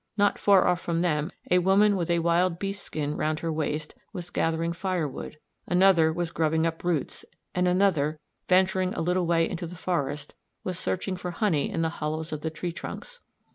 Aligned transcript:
Not 0.17 0.39
far 0.39 0.65
off 0.65 0.81
from 0.81 1.01
them 1.01 1.31
a 1.51 1.59
woman 1.59 1.95
with 1.95 2.09
a 2.09 2.17
wild 2.25 2.57
beast's 2.57 2.83
skin 2.83 3.15
round 3.15 3.41
her 3.41 3.53
waist 3.53 3.93
was 4.11 4.31
gathering 4.31 4.73
firewood, 4.73 5.37
another 5.67 6.11
was 6.11 6.31
grubbing 6.31 6.65
up 6.65 6.83
roots, 6.83 7.23
and 7.53 7.67
another, 7.67 8.19
venturing 8.47 8.95
a 8.95 9.01
little 9.01 9.27
way 9.27 9.47
into 9.47 9.67
the 9.67 9.75
forest, 9.75 10.33
was 10.63 10.79
searching 10.79 11.17
for 11.17 11.29
honey 11.29 11.69
in 11.69 11.83
the 11.83 11.89
hollows 12.01 12.33
of 12.33 12.41
the 12.41 12.49
tree 12.49 12.71
trunks. 12.71 13.19